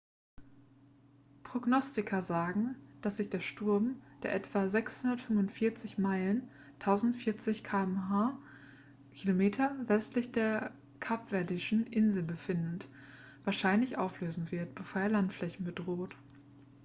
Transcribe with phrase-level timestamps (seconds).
[1.43, 8.39] prognostiker sagen dass sich der sturm der etwa 645 meilen 1040 km
[9.85, 12.89] westlich der kapverdischen inseln befindet
[13.43, 16.15] wahrscheinlich auflösen wird bevor er landflächen bedroht